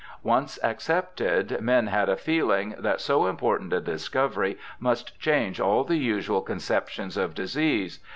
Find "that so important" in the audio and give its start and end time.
2.81-3.71